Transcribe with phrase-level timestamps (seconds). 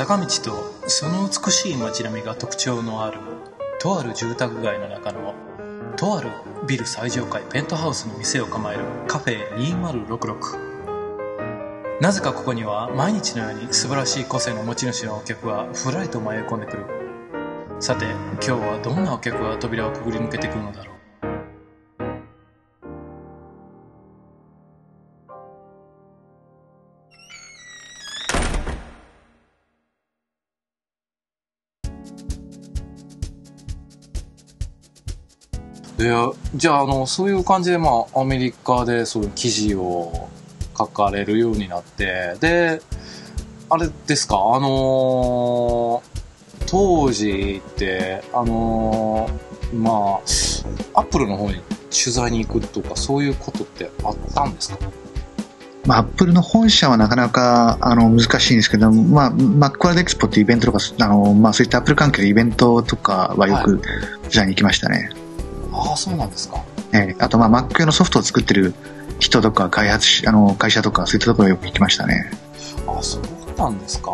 [0.00, 3.18] 坂道とその美しい街並みが特徴のある
[3.78, 5.34] とある住宅街の中の
[5.98, 6.30] とある
[6.66, 16.86] ビル最上階ペントハウスの店を構えるカフェ2066なぜかここには毎日のように素晴らしい個性の持ち主のお客がふらりと迷い込んでくる。
[17.78, 20.89] さて今日はどんなお客が扉をくぐり抜けてくるのだろう。
[36.00, 36.10] で
[36.54, 40.28] じゃああのそういう感じで、まあ、アメリカでそういう記事を
[40.76, 42.80] 書かれるようになってで
[43.68, 46.20] あれですかあのー
[46.66, 49.90] 当時ってあのーま
[50.94, 54.78] あアップルの方に取材に行くとかそういうことってあったんですか？
[55.86, 63.90] まあ、アップルの本社はなかなかあの難しいんですけど、まあ、 Macworld Expo っていうイベントとか、あのまあ、そういったアップル関係のイベントとかはよく取
[64.30, 65.10] 材に行きましたね。
[65.10, 65.14] あ
[65.92, 66.62] あそうなんですか。
[66.92, 68.74] ええあと、まあ、Mac 用のソフトを作ってる
[69.18, 72.30] 人とか開発し、あの会社とか、そういったところよく行きましたね。
[72.86, 73.22] ああそう
[73.58, 74.12] なんですか。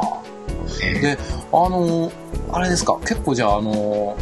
[0.83, 1.01] ええ。
[1.01, 1.19] で
[1.53, 2.13] あの
[2.53, 2.99] あれですか。
[3.01, 4.17] 結構じゃああの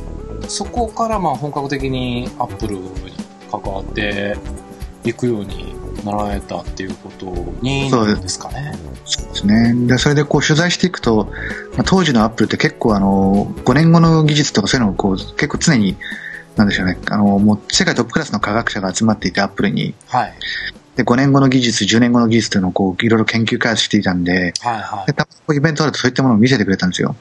[0.49, 2.91] そこからまあ本格的にアップルに
[3.51, 4.37] 関わって
[5.05, 5.75] いくように
[6.05, 7.27] なられたっていうこと
[7.63, 8.73] になるんですかね。
[9.05, 9.87] そうですね。
[9.87, 11.27] で、それでこう取材していくと、
[11.77, 15.97] まあ、当時のアップルって結構あの、5年後の技術とかそういうのをこう、結構常に、
[16.57, 20.35] なんでしょうね、あの、もう世界トップクラスの科学者が集まっていてアップルに、はい。
[20.97, 25.07] で、5年後の技術、10年後の技術というのをこう、いろいろ研究開発していたんで、はいはい。
[25.07, 27.17] で、たまイベントあるとそういったものを見せてくれたんですよ。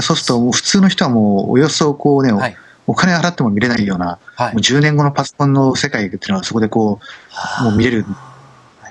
[0.00, 2.56] そうすると、普通の人はもう、およそこうね、はい。
[2.86, 4.54] お金払っても見れないような、はい。
[4.54, 7.00] もう10年後のパソコンの世界っていうのはそこでこ
[7.60, 8.06] う、もう見れる。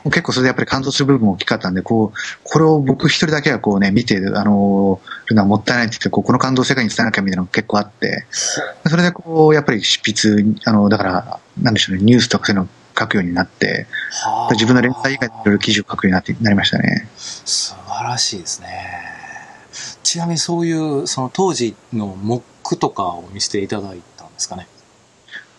[0.09, 8.61] 結構それでやっぱり感動する部分も大きかったんで、こう、これを僕一人だけがこうね、見て、あの、るのはもったいないって言って、こうこの感動を世界に伝えなきゃみたいなのが結構あって、そ
[8.95, 12.67] れでこう、やっぱり執筆、あの、だから、なんでしょうね、ニュースとかそういうのを
[12.97, 13.87] 書くようになって、
[14.23, 14.53] はあ。
[14.53, 17.07] 自分の連載以外でいろいろ記事を書くようになって、なりましたね。
[17.17, 18.67] 素晴らしいですね。
[20.03, 24.67] ちなみにそういうその当時のモックとかを見せていただいたんですかね？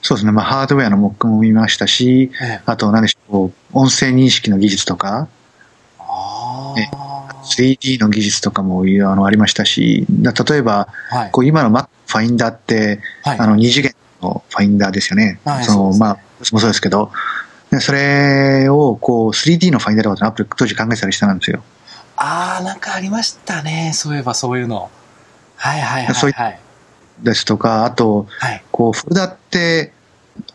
[0.00, 2.60] そうですね、まあ、ハードウェアのモックも見ましたし、ええ。
[2.64, 5.28] あと、なんでしょう、音声認識の技術とか、
[6.76, 11.30] えああ 3D の技術とかもいあのありましたし、だ例えば、はい。
[11.30, 13.38] こう今の Mac ファインダーって、はい。
[13.38, 15.40] あの2次元のファインダーですよね。
[15.44, 16.06] はいそのそうですね。
[16.06, 17.10] まあ、私もそうですけど、
[17.70, 21.62] でそれをこう 3D のファインダーとかアップル当時考えてたりしたんですよ。
[22.16, 23.92] ああなんかありましたね。
[23.94, 24.90] そういえばそういうの。
[25.56, 26.60] はいはいはそういいはい
[27.22, 28.62] ですとか、あと、はい。
[28.70, 29.92] こうフォルダって、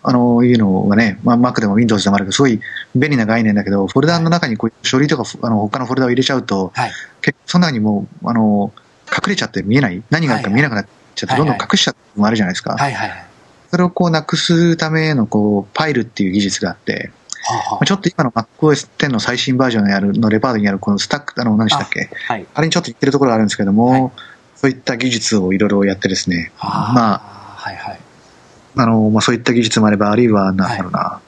[0.04, 2.60] あの、いうのがね、まあ、Mac でも Windows でもあるけど、すごい
[2.96, 6.92] 便利な概念だけど、フォルダの中にこう処理とか、あの、他のフォルダを入れちゃうと、はい。
[7.22, 8.72] 結構その中にもう、あの、
[9.12, 12.76] 隠れちゃって見えない、何があるか見えなくなっちゃって、どんどん隠しちゃうのもあるじゃないですか。
[12.76, 13.26] はいはいはい。
[13.72, 17.12] それをこうなくすための、こう、パイルっていう技術があって、
[17.46, 22.10] はあちょっと今の MacOS 10の最新バージョンにある、のレパートリーにあるこのスタック、あの、何でしたっけ？
[22.30, 22.46] あはい。
[22.54, 24.12] あれにちょっと言ってるところがあるんですけども、はい。
[24.56, 26.94] そういった技術をいろいろやってですね、あー。
[26.94, 27.22] ま
[27.58, 28.00] はいはい
[28.78, 31.20] あ、あの、まあそういった技術もあれば、あるいは、なんだろうな、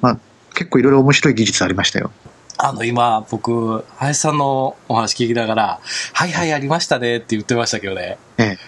[0.00, 0.18] まあ
[0.54, 2.10] 結構いろいろ面白い技術ありましたよ。
[2.56, 5.80] あの今僕林さんのお話聞きながら
[6.14, 8.16] 「はいはいありましたね」って言ってましたけどね。
[8.38, 8.58] ええ。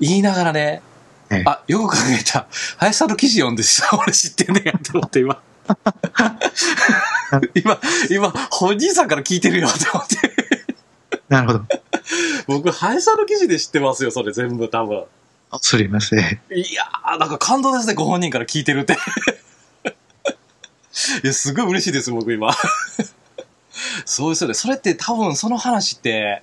[0.00, 0.82] 言いながらね
[1.30, 1.42] ええ。
[1.44, 3.64] あよく考えた林さんの記事読んで
[4.00, 5.40] 俺知ってんねやと思って今。
[7.54, 7.80] 今
[8.10, 10.16] 今本人さんから聞いてるよって思って。
[11.28, 11.64] なるほど。
[12.46, 14.98] 僕林さんの記事で知ってますよそれ全部多分。
[14.98, 15.04] あ
[15.60, 16.18] すみません。
[16.20, 18.96] いやーなんか感動ですねご本人から聞いてるって。
[21.22, 22.52] いやすごい嬉しいです僕今。
[24.04, 24.54] そうですよね。
[24.54, 26.42] それって多分その話って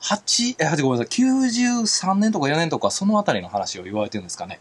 [0.00, 1.24] 8え8ごめんなさい。
[1.24, 4.60] 93年とか4年とかそのあたりの話を言われてるんですかね。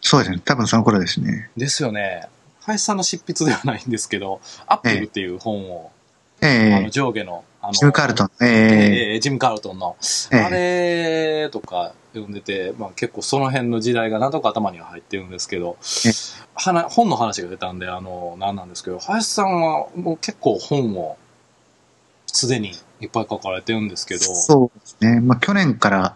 [0.00, 0.40] そうですね。
[0.44, 1.50] 多分その頃ですね。
[1.56, 2.28] ですよね。
[2.66, 5.92] 林さんの執筆ではないんですけど「アップル」っていう本を、
[6.40, 8.30] えあのえ上下のあのジム・カールトン。
[8.40, 9.96] ええええジム・カールトンの、
[10.30, 15.76] ええあれとか読んでて、まあ、結構その辺の時代がなんとか頭には入ってるんですけど
[16.06, 16.12] ええ、
[16.54, 21.16] はな本の話が出たんで、あの、なんなんですけど、林さんはもう結構本を
[22.26, 25.20] すでにいっぱい書かれてるんですけど、そうですね。
[25.20, 26.14] まあ去年から、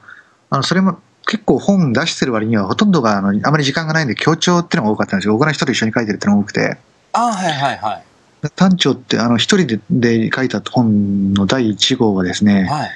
[0.51, 5.37] あの、それも結構本出してる割にはほとんどがあのあまり時間がないんで強調っていうのが多かったんですよ。
[5.39, 6.79] 他の人と一緒に書いてるっていうのが多くて。
[7.13, 8.05] ああ、はいはいはい。
[8.49, 12.91] 単調ってあの一人でで書いた本の第1号はですね、はい。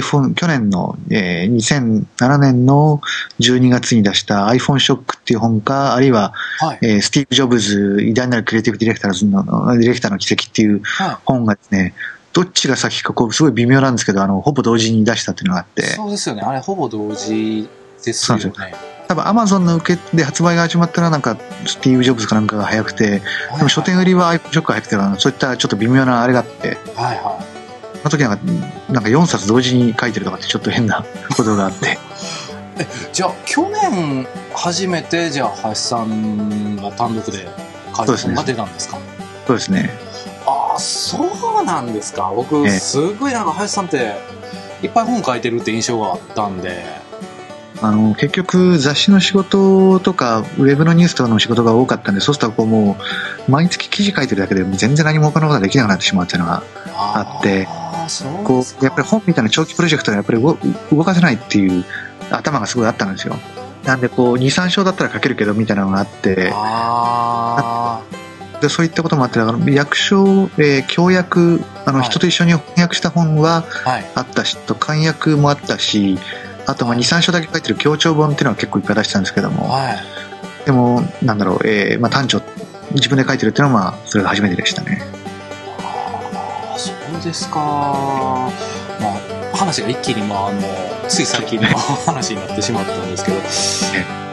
[0.00, 3.00] iPhone、去年の、えー2007年の
[3.40, 6.78] 12月に出した iPhone ショックっていう本か、あるいは、はい。
[6.82, 11.16] えースティーブ・ジョブズ、偉大なるクリエイティブディレクターの、ディレクターの奇跡っていうはい。
[11.24, 11.94] 本がですね、
[12.32, 17.68] どっちが先かこうすごい微妙なんですけどあのほぼ同時に出したっていうのがあってそうですよねあれほぼ同時
[18.04, 18.70] ですよねそうなん
[19.10, 21.36] 多分アマゾンの受けで発売が始まったらなんか
[21.66, 23.20] スティーブ・ジョブズかなんかが早くて
[23.56, 24.86] でも書店売りは iPhone ショックが早く
[25.16, 26.78] てそういったちょっと微妙なあれがあって。
[26.94, 27.44] はいは
[27.96, 28.44] その時なんか
[28.88, 31.04] なんか4冊同時に書いてるとかってちょっと変な
[31.36, 31.98] ことがあって。
[32.80, 37.48] いじゃあ去年初めてじゃあ林さんが単独で
[37.96, 38.96] 書いた本が出たんですか？
[39.48, 39.90] そうですね。
[40.46, 41.28] ああそ
[41.60, 42.30] うなんですか。
[42.32, 42.78] 僕ええ。
[42.78, 44.14] すごいなんか林さんって
[44.82, 47.09] いっぱい本書いてるって印象があったんで
[47.82, 52.96] あの結局雑誌の仕事とかウェブのニュースとかの仕事が多かったんでそうするとこうも
[53.48, 56.62] う毎月記事書いてるだけで全然何も他のことができなくなってしまうっていうのが
[56.94, 57.66] あって
[58.44, 60.58] こうやっぱり本みたいな長期プロジェクトはやっぱり動
[60.92, 61.84] 動かせないっていう
[62.30, 63.36] 頭がすごいあったんですよ。
[63.84, 68.02] なんでこう23章だったら書けるけどみたいなのがあってあ
[68.60, 72.08] でそういったこともあってだから役所、えー教訳あの、はい。
[72.08, 73.64] 人と一緒に翻訳した本は
[74.14, 76.18] あったしと漢訳もあったし
[76.70, 79.68] あとまあ23章だけ書いてる強調本っていうのは結構いっぱい出したんですけども。
[79.68, 79.98] はい。
[80.64, 82.40] でもなんだろう、えーまあ、単調。
[82.92, 85.00] 自分で書いてるっていうのはまあそれが初めてでしたね。
[85.78, 87.58] あーそうですか。
[89.00, 89.08] ま
[89.52, 90.60] あ話が一気にまああの
[91.08, 91.68] つい最近の
[92.06, 94.29] 話になってしまったんですけど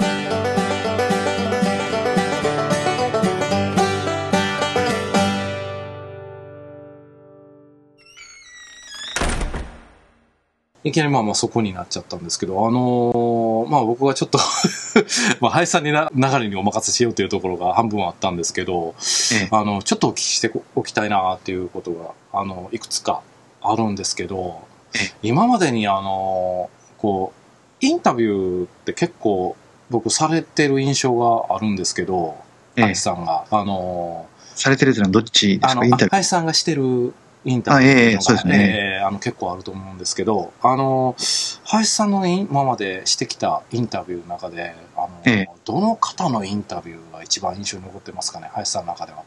[10.87, 14.39] いきなりまあまあそこになっちゃったんですけど、あのーまあ僕はちょっと
[15.41, 18.95] まあ林さんにな流れにお任せしようというところが半分あったんですけど、
[19.33, 19.47] ええ。
[19.51, 23.21] あの、ちょっとお聞きしておきたいなっていうことが、あの、いくつか
[23.61, 24.61] あるんですけど
[24.95, 27.33] え、今までにあの、こ
[27.81, 29.55] う、インタビューって結構
[29.89, 31.17] 僕されてる印象
[31.49, 32.35] があるんですけど、
[32.75, 32.83] ええ。
[32.83, 34.25] 林さんが、あの、
[34.55, 36.09] されてるっていうのはどっちですあの、かインタビュー。
[36.11, 37.13] 林さんがしてる
[37.47, 41.15] インタビューっていうのがあの結構あると思うんですけど、あの、
[41.63, 45.49] 林さんの今までしてきたインタビューの中で、あの、ええ。
[45.65, 49.23] どの方のインタビューが一番印象に残ってますかね、林さんの中では。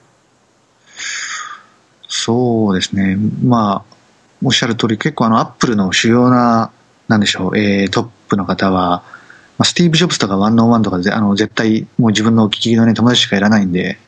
[2.09, 3.17] そうですね。
[3.43, 3.97] まあ
[4.45, 6.71] おっしゃる通り結構あのアップルの主要な
[7.09, 9.03] なんでしょう、えートップの方は、
[9.59, 13.99] まあ、スティーブ・ジョブズとかワンノーワンとかであの絶対もう自分のお聞きのね友達しかいらないんで、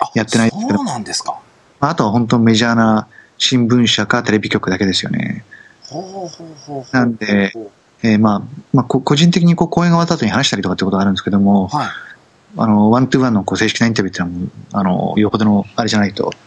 [0.00, 0.50] あやってない。
[0.50, 1.40] ですけどそうなんですか。
[1.80, 3.08] まあ、あとは本当メジャーな
[3.42, 5.44] 新聞社かテレビ局だけですよね。
[6.92, 7.52] なんで
[8.04, 8.42] えーまあ、
[8.72, 11.88] まあ、こ個人的にこう講演が終わった後に話したりとかってことがあるんですけども、はい。
[12.56, 16.40] あの、 one-to-one のこう正式なインタビューっていうのは、あの、よほどのあれじゃないと、ってい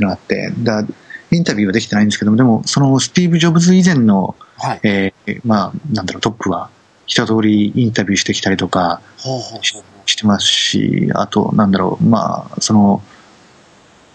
[0.00, 0.84] うのがあって、だ
[1.30, 4.80] インタビューはできてないんですけども、でも、そのスティーブ・ジョブズ以前の、はい。
[4.82, 6.68] えーまあ、なんだろう、トップは、
[7.06, 9.60] 一通りインタビューしてきたりとかほうほうほうほ
[10.04, 13.02] うしてますし、あと、なんだろう、まあ、その、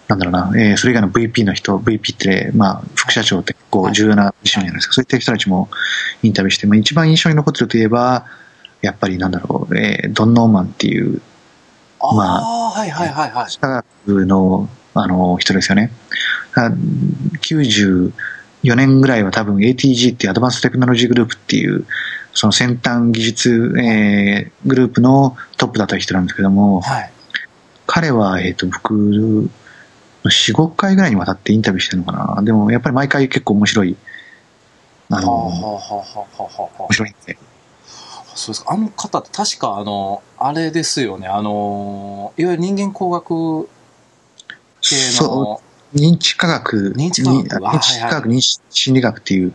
[0.07, 4.93] なんだろうな、えーそれ以外の VP の人、VP って、まあ、副社長って結構重要なポジションじゃないですか。
[4.93, 5.69] そういった人たちも
[6.21, 8.25] インタビューして、まあ、一番印象に残ってるといえば、
[8.81, 11.21] やっぱりなんだろう、えードン・ノーマンっていう、
[11.99, 13.57] あまあ、はいはいはいはい。
[13.59, 15.89] 科学のあの人ですよね。
[16.55, 16.69] あ
[17.41, 18.11] 94
[18.75, 21.85] 年ぐらいは多分 ATG っていうアドバンステクノロジーグループっていう、
[22.33, 27.11] その先端技術、えーグループのトップだった人なんですけども、はい。
[27.85, 29.49] 彼は、えっ、と、僕、
[30.29, 32.41] 4、5回ぐらいにわたってインタビューしてるのかな。
[32.41, 33.95] でも、やっぱり毎回結構面白い、
[35.09, 37.37] あの、はあはあは面白いんで。
[38.35, 38.73] そうですか。
[38.73, 41.27] あの方って確か、あの、あれですよね。
[41.27, 43.69] あの、いわゆる人間工学
[44.81, 45.61] 系その、
[45.93, 49.53] う、認知科学、認知科学認知科学、認知心理学っていう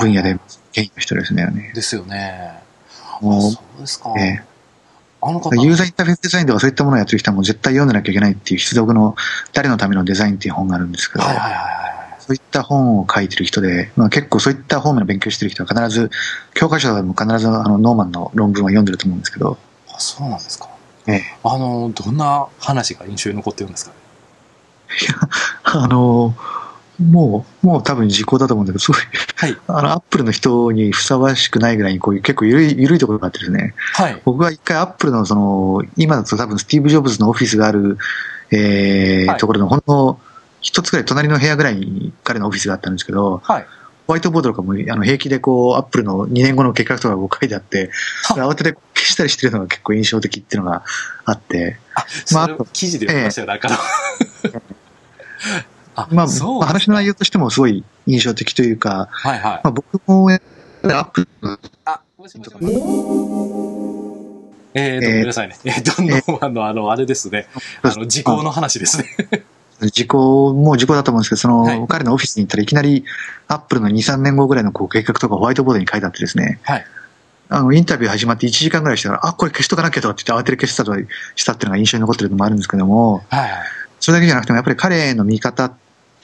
[0.00, 0.38] 分野で
[0.72, 1.72] 権威の人ですね。
[1.74, 2.62] ですよね。
[3.02, 4.14] あもうそうですか。
[4.18, 4.42] え
[5.28, 9.16] あの方、ユーザーインターフェースデザインとかそういったものをやってる人はもう絶対読んでなきゃいけないっていう必読の
[9.52, 12.20] 誰のためのデザインっていう本があるんですけど、はいはいはいはい。
[12.20, 16.10] そういった本を書いてる人で、まあ、結構そういった方面の勉強してる人は必ず、
[16.54, 20.68] 教科書でも必ずあのノーマンの論文は読んでると思うんですけど、あ、そうなんですか。
[21.06, 23.96] ええあの、どんな話が印象に残ってるんですかね？
[25.62, 26.34] あの、
[26.98, 29.00] もう、もう多分時効だと思うんだけど、すごい、
[29.36, 29.58] はい。
[29.66, 34.22] あの、アップルの人にふさわしくないぐらいに、こういう結構緩い、緩いところがあってですね、はい。
[34.24, 37.98] 僕は一回アップルのその、今だと多分スティーブ・ジョブズのオフィスがある、
[38.50, 40.20] えーはいところのほんの
[40.60, 43.66] 一つぐらい隣の部屋ぐらいに彼のオフィスがあったんですけど、はい。
[44.06, 47.90] ホワイトボードとかもあの平気でこう、アップルの2年後の計画とかがこう書いてあって、
[48.22, 50.84] は慌てて消したりしてるのが結構印象的っていうのが
[51.24, 53.78] あって、あ、まあ記事で読みましたよ、だから。
[55.96, 56.58] あ、まあ、そう。
[56.60, 59.60] まあ話の内容としてもすごい印象的というか、はいはい。
[59.64, 61.26] まあ、僕もアップ
[61.84, 62.64] あ、もしもしもし
[64.78, 65.56] えーと、ごめんなさいね。
[65.64, 67.48] えー、どんどんあの、あの、あれですね。
[67.82, 69.06] あの、時効の話ですね。
[69.80, 73.04] 時効、もう時効だと思うんですけど、その、はい彼のオフィスに行ったらいきなり、
[73.48, 76.86] アップルの2、3年後ぐらいのこう計画とかホワイトボードに書いてあってですね、はい。
[77.48, 80.98] あの、インタビュー始まって1時間ぐらいしたら、あ、これ消しとかなきゃとかって言って慌てて消したとか
[81.36, 83.50] したっていうのが印象に残ってるのもあるんですけども、はい。
[84.00, 85.72] それだけじゃなくても、やっぱり彼の見方っ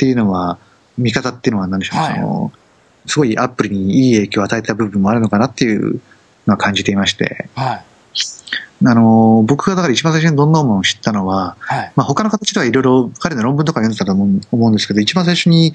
[0.03, 0.59] ていうのは、
[0.99, 2.53] 見方っていうのは何でしょう、はいその、
[3.07, 6.01] すごいアップルにいい影響を与えた部分もあるのかなっていう
[6.49, 7.85] のは感じていまして、はい。
[8.85, 11.93] あの、僕がだから一番最初にドンノーマンを知ったのは、はい。
[11.95, 15.73] まあ、他の形ではいろいろ彼の論文とか読んでたと思うんですけど、一番最初に、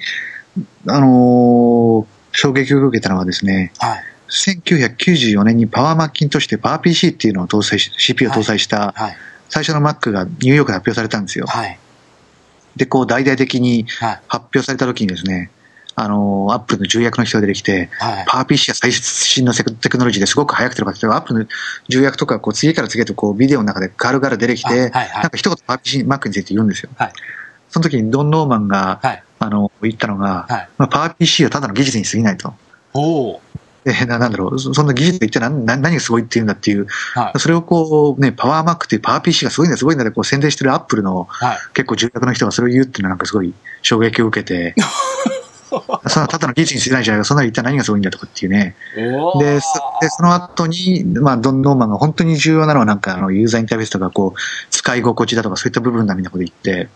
[0.86, 4.02] あの衝撃を受けたのはですね、はい。
[4.28, 9.16] 1994年にパワーマッキンとしてパワー PC っていうのを搭載し、CPU を搭載したはい。
[9.48, 11.46] 最初の Mac がニューヨークで発表されたんですよ。
[11.46, 11.78] はい。
[12.78, 14.20] で、こう大々的にはい。
[14.28, 15.50] 発表された時にですね、
[15.94, 18.24] あの、アップルの重役の人が出てきて、はい。
[18.26, 21.46] パワー PC は最新のテクノロジーですごく速くてとかって、アップルの
[21.88, 26.90] 重役とかこう次から次へとこうビデオの中でガルガル出てきて、はいはいなんか一言パワー PC、Mac について言うんですよ。
[26.96, 27.12] はい
[27.70, 29.22] その時にドン・ノーマンが、はい。
[29.40, 30.68] あの、言ったのが、はい。
[30.78, 32.54] まあ、パワー PC はただの技術に過ぎないと。
[32.94, 33.40] おお。
[33.90, 37.38] えななんだろう、そそんな技術で一体何何何がすごいっていうんだっていう、はい。
[37.38, 41.58] それをこう、ね、パワーマックっていうパワー PC がすごいんだ、すごいんだってこう宣伝してるアップルのはい。
[41.74, 44.74] 結構重役の人がそれを言うっていうのはなんかすごい衝撃を受けて、
[45.68, 48.74] そんなただの技術に過ぎないじゃないか、そんな一体何がすごいんだとかっていうね。
[48.94, 49.68] で、そ
[50.00, 54.40] でその後に、まあ、ドン・ノーマンが本当に重要なのはなんかあのユーザーインターフェースとかこう、
[54.70, 56.88] 使い心地だとかそういった部分だみたいなこと言って。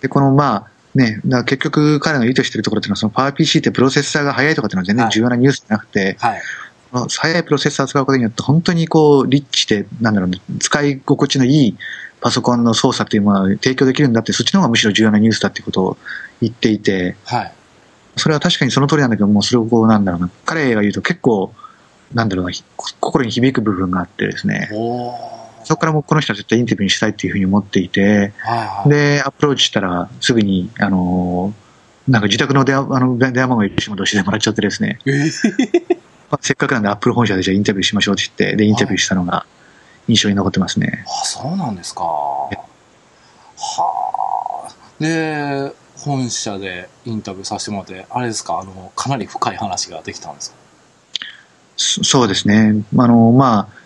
[0.00, 6.42] で、このまあ、ね、だから結局彼の意図してるところっていうのはそのパワー PC ってプロセッサーが速いとかっていうのは全然重要なニュースじゃなくて、はい。
[6.90, 11.76] まあ速いプロセッサーを使うことによって本当にこう、リッチで、なんだろう、ね、使い心地のいい
[12.20, 15.96] パソコンの操作っていうものを提供できるんだって、そっちの方がむしろ重要なニュースだっていうことを
[16.40, 17.52] 言っていて、はい。
[18.16, 21.54] それは確かにその通りなんだけども、それをこう、なんだろうな、彼が言うと結構、
[22.12, 25.39] なんだろうな、ひ心に響く部分があってですね、おお。
[25.70, 28.88] そこからもうこの人は絶対インタビューにしたいっていうふうに思っていて、はいはい。
[28.88, 35.96] で、アプローチしたら、すぐに、あのーなんか自宅の電話、あの、電話番号を吉本してもらっちゃってですね、えー
[36.28, 39.46] まあせっかくなんでアップル本社でじゃあインタビューしましょうって言って、で、インタビューしたのが
[40.08, 41.04] 印象に残ってますね。
[41.06, 42.02] あ、そうなんですか。
[42.02, 42.50] は
[44.68, 44.72] あ。
[44.98, 50.56] で、本社でインタビューさせてもらって、あれですか、あの、かなり深い話ができたんですか？
[51.76, 52.82] そそうですね。
[52.98, 53.79] あの、まあ、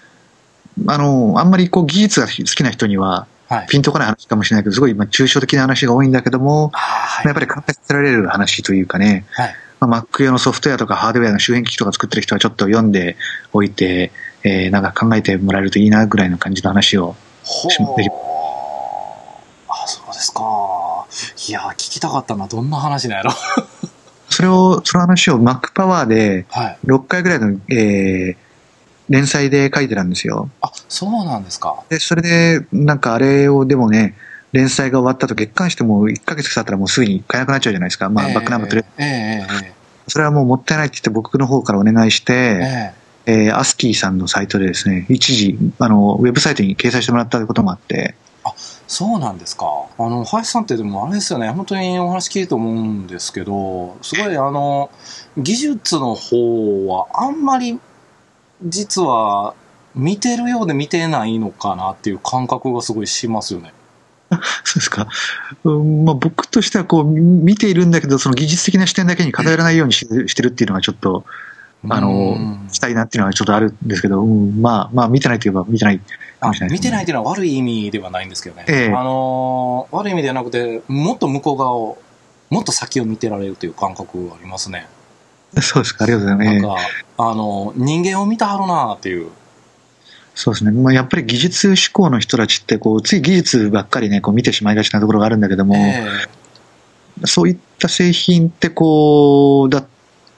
[0.87, 3.67] あの、あんまりこう技術が好きな人にははい。
[3.69, 7.27] ピンとこない話かもしれないけど、すごいまあ抽象的な話が多いんだけども、あはい。
[7.27, 9.55] やっぱり考えさせられる話というかね、はい。
[9.81, 13.17] まあ、Mac 用のソフトウェアとかハードウェアの周辺機器とか作ってる人はちょっと読んで
[13.53, 14.13] おいて、
[14.43, 17.17] えーなんか考えてもらえるといいなぐらいの感じの話を。
[17.43, 18.11] ほしできう。
[19.69, 21.07] あ、そうですか。
[21.49, 22.47] いや、聞きたかったな。
[22.47, 23.33] どんな話なんやろ。
[24.31, 26.79] それを、その話を Mac パワーではい。
[26.87, 28.44] 6回ぐらいの、えー
[29.09, 30.49] 連載で書いてたんですよ。
[30.61, 31.83] あ、そうなんですか。
[31.89, 34.15] で、それで、なんかあれをでもね、
[34.53, 38.09] 連載が終わったと月刊しても1ヶ月経ったらもうすぐに買えなくなっちゃうじゃないですか。
[38.09, 39.75] まあ、ええバックナンバー取れ、ええええ
[40.07, 48.15] それはもうもったいないって言って僕の方からお願いして、えええーアスキーさんのサイトでですね、一時、あの、ウェブサイトに掲載してもらったこともあって、
[48.87, 49.67] そうなんですか。
[49.99, 54.91] あの、林さんってでもあれですよね、本当にお話聞いてと思うんですけど、すごいあの、
[55.39, 57.81] 技術の方はあんまり、
[58.65, 59.55] 実は、
[59.95, 63.73] 見てるようで見てないのかなっていう感覚がすごいしますよね。
[64.65, 65.07] そうですか。
[65.63, 71.25] うんまあ、僕としてはこう、見ているんだけど、その技術的な視点だけに偏らないようにししてるっていうのがちょっと、
[71.89, 76.05] あのうんしたいなっていうのはちょっとあるんですけど、うん、まあ、まあ、見てないといえば見てないか
[76.41, 78.65] あもしれないね見てないっていうのは悪い意味ではないんですけどね。
[78.69, 81.99] ええあのー悪い意味ではなくて、もっと向こう側を、
[82.51, 84.87] もっと先を見てられるという感覚がありますね。
[85.63, 86.63] そうですか、ありがとうございます。
[86.63, 86.77] なんか、
[87.19, 89.29] あの、人間を見たはるなっていう。
[90.35, 90.73] そうですね。
[90.73, 96.05] まあ、やっぱり技術志向の人たちって、こう、つい技術ばっかりね、こう見てしまいがちなところがあるんだけども、え
[97.25, 99.87] そういった製品ってこう、だっ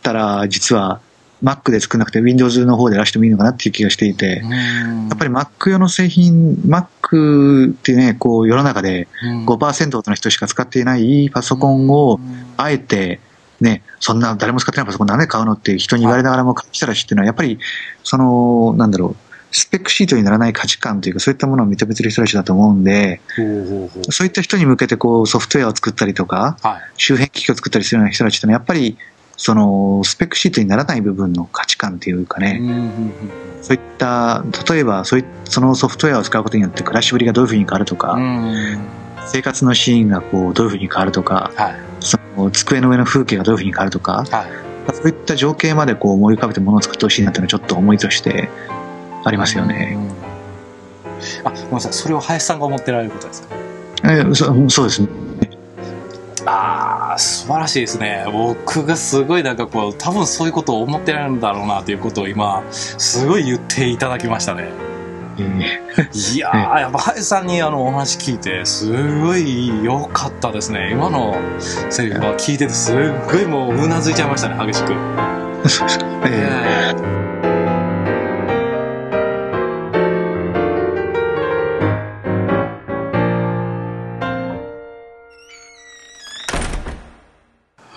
[0.02, 1.00] たら、実は
[1.42, 4.42] Mac で作らなくて Windows の方で出してもいいのかなっていう気がしていて、
[5.08, 13.20] やっぱり Mac 用の製品、Mac ってね、こう世の中でうん5%の人しか使っていないパソコンをう、んあえて、
[13.60, 17.58] ね、そんな誰も使ってないパソコンなんで買うのって人に言われながらも買ってたらしいっていうのは、やっぱり、
[18.04, 23.20] その、なんだろう、スペックシートにならない価値観というか、そういったものを認めてる人たちだと思うんで、
[24.10, 26.80] そういった人に向けてこうソフトウェアを作ったりとか、はい。
[26.96, 28.98] 周辺機器を作ったりするような人たちってのは、やっぱり、
[29.38, 32.60] その、スペックシートにならない部分の価値観っていうかね、
[33.62, 38.78] そういった、例えば、そういそのソフトウェアを使うことによって暮らしぶりがどういうふうに変わるとか、うん
[39.26, 41.76] 生活のシーンがこう、どういうふうに変わるとか、はい。
[42.00, 44.44] その、机の上の風景がどういうふうに変わるとか、は
[44.92, 44.94] い。
[44.94, 48.48] そういった情景までこう思い浮かべてものを作ってほしいなっていうのはちょっと思いとして
[49.24, 49.96] ありますよね。
[49.96, 51.48] うん。
[51.48, 51.92] あ、ごめんなさい。
[51.92, 53.56] それを林さんが思ってられることですか？
[54.04, 55.08] えーそそうですね。
[56.48, 58.24] ああ、素晴らしいですね。
[58.30, 64.68] 僕がすごいなんかこう、多分そういうことを思ってるんだろうなということを今、すごい言っていただきましたね。
[65.38, 68.90] えーいやー、やっぱ林さんにあのお話聞いて、す
[69.20, 70.90] ごい良かったですね。
[70.92, 71.34] 今の
[71.90, 74.92] セリフは聞いてて、すっごいもううなずいちゃいましたね、激しく。
[74.92, 74.96] えー
[77.12, 77.16] え。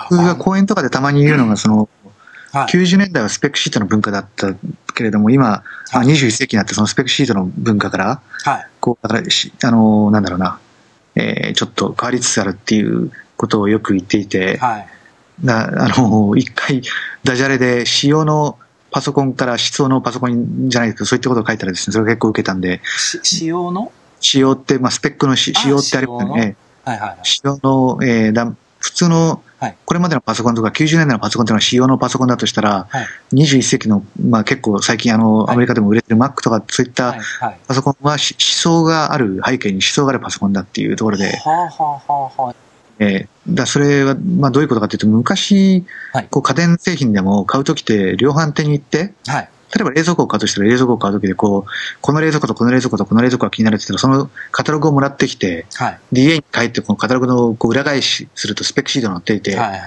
[0.09, 1.87] 僕が講演とかでたまに言うのが、その、
[2.51, 4.53] はい90年代はスペックシートの文化だった
[4.95, 8.67] けれども、今、あ21世紀になってそのスペックシートの文化から、はい。
[8.79, 10.59] こう、だからし、あの、なんだろうな、
[11.15, 14.87] えーちょっと変わりつつあるっていうことをよく言っていて、はい。
[15.43, 16.81] なあの、一回、
[17.23, 18.57] ダジャレで仕様の
[18.91, 23.91] パソコンから質のパソコンじゃないですけど、そういったことを書いたらですね、それが結構受けたんで、し仕様の？
[24.21, 27.19] 仕様って、まあ、スペックの仕様ってあればね、はいはいはい。
[27.23, 33.07] 仕様の、えーだ普通のはい、これまでのパソコンとか90年代のパソコンというのは仕様のパソコンだとしたら、はい。
[33.33, 37.15] 21世紀の、まあ結構最近あの、はいアメリカでも売れてる Mac とかそういった。
[37.67, 42.55] パソコンはし思想がある背景に思想があるパソコンだっていうところで、はあはあはあはあ。
[42.99, 49.49] えーだそれは、まあどういうことかというと、昔はい、こう家電製品でも買うときって量販店に行って、はい。
[49.75, 51.71] 例えば冷蔵庫を買うとしたら冷蔵庫を買うときで、こう、
[52.01, 55.99] この冷蔵庫とこの冷蔵庫とこの冷蔵庫が気になるって言ったら、そのカタログをもらってきて、はい。
[56.11, 59.81] で、家に帰ってこのカタログのこう裏返しするとスペックシートに載っていて、はい。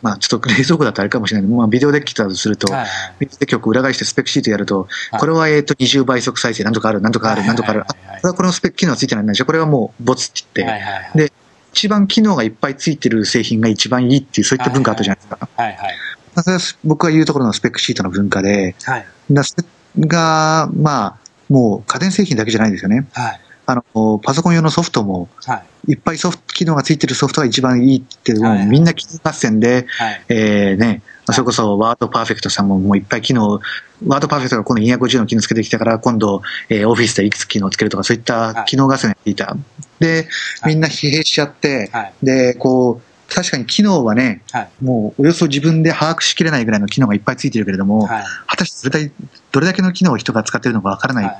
[0.00, 2.86] まあちょっと冷蔵庫だとあれかもしれないけど、まあビデオデッキだとすると、はい。
[3.20, 11.18] ビデオデッキを裏返してスペックシートやると、はいこれはえっと20倍速再生なんとかある、なんとかある、なんとかある、あこれはこのスペック機能がついてないんだじゃあこれはもうボツって言って。
[11.26, 11.32] で
[11.72, 15.48] 一番機能がいっぱいついてる製品が一番いいっていう、そういった文化あったじゃないですか。
[15.56, 15.94] はいはい。
[16.34, 19.06] まあそれは僕が言うところのスペックシートの文化で、はい。
[19.30, 19.64] だそれ
[20.06, 21.16] が、まあ、
[21.48, 23.06] もう家電製品だけじゃないんですよね。
[23.12, 23.40] はい。
[23.64, 25.92] あの、パソコン用のソフトも、はい。
[25.92, 30.24] いっぱいソフト、機能がついてるソフトが一番いいって、もうはいみんな機能合戦で、はい。
[30.28, 33.60] えーね、それこそワードパーフェクトさんももういっぱい機能、
[34.06, 39.56] ワードパーフェクトが今度250の機能つけてきたから、今度、えーオフィスでいくつ機能つけるとか、そういった機能合戦やっていた。
[40.00, 40.28] で、
[40.66, 42.12] みんな疲弊しちゃって、はい。
[42.22, 44.70] で、こう、確かに機能はね、はい。
[44.82, 48.24] もうおよそ自分で把握しきれないぐらいの機能がいっぱいついてるけれども、はい。
[48.46, 49.10] 果たしてそれ
[49.52, 51.36] どれだけの機能を人が使ってるのかわからないはい。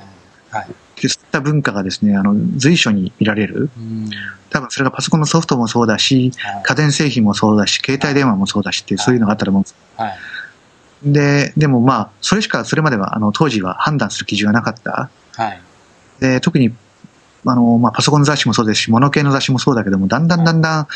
[0.51, 0.65] はい。
[0.65, 3.69] そういった文化がですね、あの、随所に見られる。
[3.77, 4.09] うん。
[4.49, 9.75] 多分それがパソコンのソフトもそうだし、はい家電製品もそうだし、携帯電話もそうだしっていう、そういうのがあったと思うんです。
[9.97, 10.13] はい。
[11.03, 15.09] で、でもまあ、それしかそれまでは、あの、当時は判断する基準がなかった。
[15.35, 15.61] はい。
[16.19, 16.73] で、特に、
[17.45, 20.87] あの、まあ、パソコンの雑誌もそうですし、物系の雑誌もそうだけども、だんだんだんだん、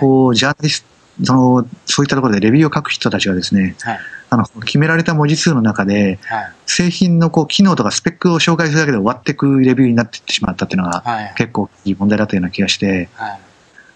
[0.00, 0.92] こう、ジャーナリスト、
[1.24, 4.00] その、そういったところでレビューを書く人たちがですね、はい。
[4.30, 6.52] あの、決められた文字数の中で、はい。
[6.66, 11.34] 製品のこう、機能とかスペックを紹介するだけで終わっていくレビューになっていってしまったっていうのが、はい。
[11.36, 13.40] 結構いい問題だったような気がして、はい。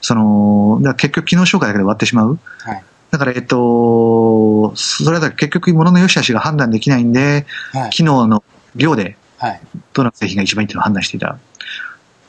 [0.03, 2.39] その、だ結局機能紹介だけで終わってしまう。
[2.61, 2.85] はい。
[3.11, 7.91] だから、えっと、それだと結局物の良し悪しが判断できないんで、はい。
[7.91, 9.61] 機能の量ではい。
[9.93, 11.39] どの製品が一番いいっていうのを判断していた。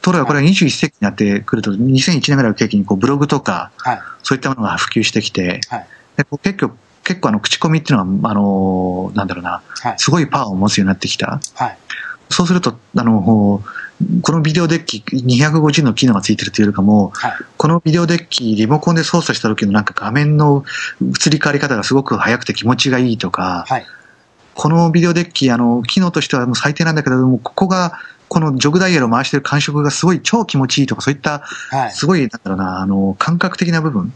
[0.07, 3.99] ところがこれは21世紀になってくると、2001年ぐらいを契機にこうブログとか、はい。
[4.23, 9.93] そういったものが普及してきて、はいで結構、結構あの口コミっていうのは、あの、なんだろうな、はい。
[9.97, 11.39] すごいパワーを持つようになってきた。
[11.55, 11.77] はい。
[12.29, 13.61] そうすると、あの、
[14.21, 17.33] このビデオデッキ250の機能がついてるというよりかも、はい。
[17.57, 20.63] このビデオデッキリモコンで操作した時のなんか画面の
[21.01, 23.85] 移り変わり方がすごく速くて気持ちがいいとか、はい。
[24.55, 31.91] このビデオデッキ、あの、機能としてはもう最低なんだけども、ここが、このジョグダイヤルを回してる感触がすごい超気持ちいいとか、そういった、はい。
[31.91, 34.13] すごい、なんだろうな、あの、感覚的な部分、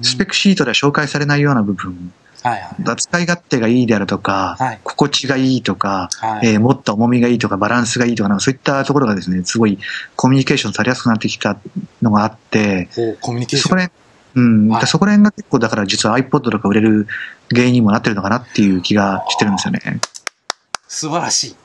[0.00, 2.60] スペックシートでは紹介されないような部分、はい。
[2.60, 2.82] はい。
[2.82, 6.48] だ使い勝手がいいであるとか、はい心地がいいとか、はい。
[6.48, 9.78] えー持った重みがいいとか、バランスがいいとかそういったところがですね、すごい
[10.16, 11.56] コミュニケーションされやすくなってきた
[12.02, 12.88] のがあって、
[13.20, 13.62] コミュニケーション。
[13.62, 14.02] そこら辺、
[14.34, 17.06] うん、はいそこら辺が結構だから実は iPod とか売れる
[17.50, 19.80] 原因にもなってるのかなっていう気がしてるんですよね。
[20.88, 21.56] 素晴らしい。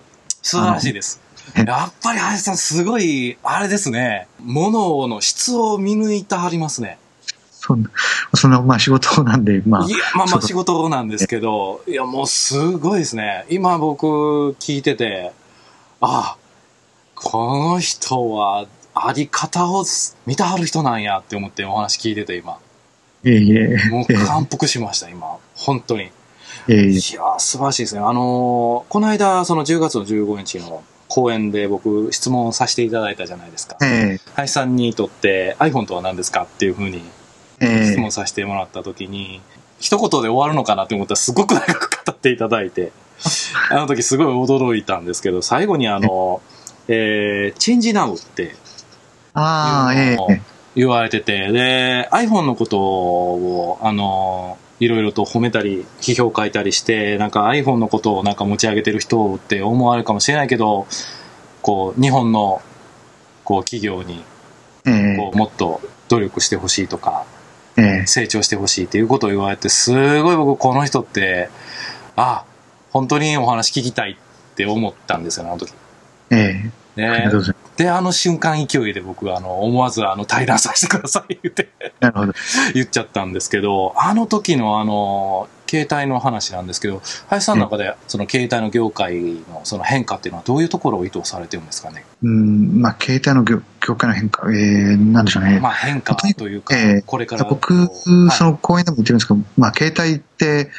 [0.41, 1.26] 素晴らしいです。
[1.55, 4.27] あ のやっぱり林さんすごい、あれですね。
[4.39, 6.97] 物の質を見抜いてはりますね。
[7.51, 7.89] そんな、
[8.33, 13.45] そんな、まあ仕事なんで、まあい、や、まあまあ仕事なんですけど、いやもうすごいですね。
[13.49, 14.05] 今僕
[14.59, 15.31] 聞いてて、
[15.99, 16.37] あ、
[17.15, 19.83] この人はあり方を
[20.25, 22.57] 見たはる人なんやって思ってお話聞いてて今。
[23.23, 25.37] いえいえ、もう感服しました今。
[25.55, 26.03] 本当に。
[26.03, 28.01] いやー素晴らしいですね。
[28.01, 33.77] あのーこの間、その10月の15日の講演で僕質問させていただいたじゃないですか。
[33.81, 37.01] え林さんにとって iPhone とは何ですかっていうふうに
[37.59, 37.85] ええ。
[37.91, 39.41] 質問させてもらった時に、
[39.79, 42.91] 一言で終わるのかなって思ったらすごく長く語っていただいて、
[43.69, 46.41] あの時すごい驚いたんですけど、最後にあの、
[46.87, 48.55] えー、チェンジナウって
[49.33, 50.41] ああ、ええ。
[50.75, 60.87] 言われてて、で、iPhone のことを、あの、いろいろと褒めたり、批評書いたりして、なんか iPhone のことをなんか持ち上げてる人って思われるかもしれないけど、
[61.61, 62.61] こう、日本の、
[63.43, 64.23] こう、企業に、
[64.85, 67.25] ええこう、もっと努力してほしいとか、
[67.75, 71.49] ええ成長してほしいっていうことを言われて、すごい僕この人って、
[72.15, 72.45] あ、
[72.91, 75.73] 本当にお話聞きたいって思ったんですよね、あの時。
[76.31, 77.29] ええありね
[77.77, 81.69] で、あの瞬間勢いで僕はあの、思わずあの、対談させてください言って。
[82.73, 89.15] 言っちゃったんですけど、あの時のあの、携帯の話なんですけど、林さんの中でその携帯の業界
[89.51, 92.05] のその変化っていうのはどういうところを意図されてるんですかね？
[92.23, 95.59] うん、まあ、携帯の業業界の変化、ええなんでしょうね。
[95.59, 97.43] まあ変化というかええ、これから。
[97.43, 97.89] 僕、はい
[98.31, 100.71] その講演でも言ってるんですけど、まあ、携帯って、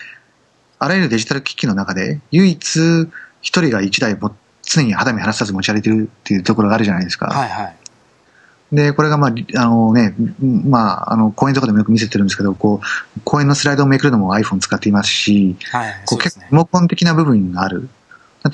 [0.78, 3.08] あらゆるデジタル機器の中で、唯一、
[3.42, 4.34] 一人が一台も
[4.68, 7.26] 常に肌身離さず持ち歩いてるっていうところがあるじゃないですか。
[7.26, 7.76] はいはい。
[8.70, 15.94] で、これがまあ、りあのね、うんまあ、あの、講演とかでもよく見せてるんですけど、こう、講演のスライドをめくるのも iPhone 使っていますし、はい。
[16.18, 17.88] 結構リモコン的な部分がある。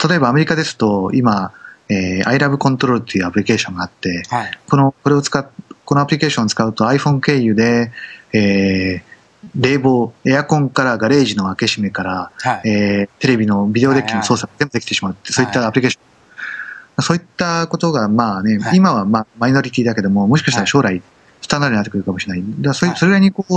[0.09, 1.53] 例えばアメリカですと、今、
[1.89, 4.59] えー、iLoveControl っていうアプリケーションがあって、はい。
[4.69, 5.49] この、これを使っ、
[5.85, 7.91] このアプリケーションを使うと iPhone 経由で、
[8.33, 9.14] えー、
[9.57, 12.69] 冷房、エアコンからガレージの開け閉めから、はい。
[12.69, 17.03] えー、テレビのビデオデッキの操作が全部できてしまうって、そういったアプリケーション。
[17.03, 21.03] そういったことが、まあね、はい今はまあマイノリティだけども、もしかしたら将来、
[21.43, 22.43] スタンダードになってくるかもしれない。
[22.43, 23.51] だからそれはいそれぐらいにこう、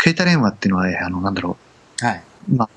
[0.00, 1.56] 携帯電話っていうのは、あの、なんだろ
[2.00, 2.22] はい。
[2.50, 2.68] う、まあ、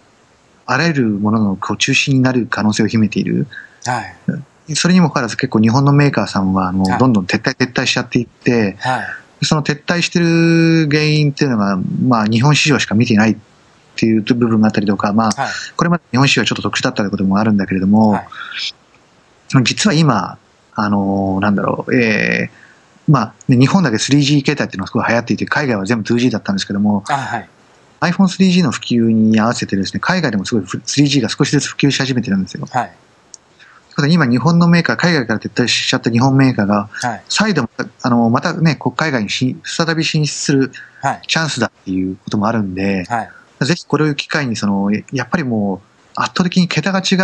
[0.65, 3.47] あらゆるもののこう中心になる可能性を秘めている。
[3.86, 4.75] はい。
[4.75, 9.06] それにもかかわらず結構日本のメーカーさんは、あのはい、どんどん撤退撤退しちゃっていって、はい。
[9.41, 13.38] その撤退してる原因っていうのが、まあ、日本市場しか見ていないっ
[13.95, 15.52] ていう部分があったりとか、まあ、はい。
[15.76, 18.28] これまで日本市場はちょっと特殊だったということもあるんだけれども、はい
[19.63, 20.38] 実は今、
[20.74, 27.50] あのーなんだろう、えーまあ、ね日本だけ 3G 携帯っていうのがすごい流行っていて、海外は全部 2G だったんですけども、あ、はい。
[28.02, 32.67] iPhone3G の普及に合わせてですね、海外でもすごい 3G が少しずつ普及し始めてるんですよ。
[32.69, 32.91] はい。
[33.96, 37.24] ということで今日本のメーカー、海外から撤退しちゃった日本メーカーが、はい。
[37.30, 37.70] 再度、
[38.02, 41.22] あの、またね、こう海外にし再び進出するはい。
[41.26, 43.66] チャンスだっていうこともあるんで、はい。
[43.66, 47.16] ぜひこれを機会に、その、やっぱりもう、圧倒的に桁が違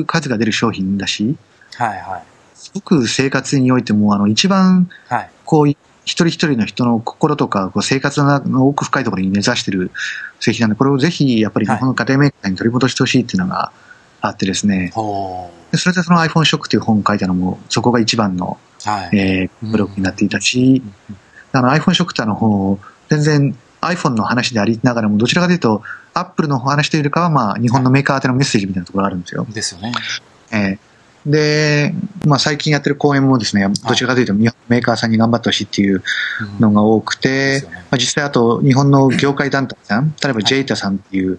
[0.00, 1.36] う数が出る商品だし、
[1.74, 1.88] はい。
[1.98, 2.22] はい。
[2.54, 5.30] すごく生活においても、あの、一番、はい。
[5.44, 9.90] こう、一人一人の人の心とか、こう生活の奥深いところに根ざしてる
[10.38, 13.72] 製品なんで、これをぜひ、やっぱり日本の家庭メーカーに取り戻してほしいっていうのが
[14.20, 15.50] あってですね、そ
[15.88, 18.88] れでその iPhone ショックという本を書いたのも、そこが一番の、う。
[18.88, 19.18] はい。
[19.18, 20.82] えーブログになっていたし、
[21.52, 22.78] あの iPhone ショックってあの、
[23.08, 25.82] 全然 iPhone の話でありながらも、どちらかというと、
[26.14, 29.46] Apple の話というよりかは、まあ、日本のメーカー宛てのメッセージみたいなところがあるんですよ。
[29.48, 29.92] ですよね。
[30.52, 30.78] えー
[31.26, 36.02] で、まあ、最近やってる講演もですね、どちらかというと、日本のメーカーさんに頑張ってほしいっていう
[36.40, 41.38] うんのが多くでて、すよねまあ、実際あと、日本の業界団体さん、例えばい JETA さんっていう、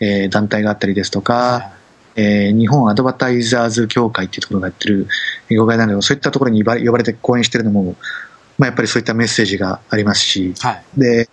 [0.00, 1.70] えー団体があったりですとか、は
[2.16, 5.08] えー日本アドバタイザーズ協会っていうところがやってる
[5.48, 7.96] 業界団体そういったところに呼ばれて講演してるのも、
[8.58, 11.00] まあ、やっぱりそういったメッセージがありますしい。、はい。
[11.00, 11.28] で、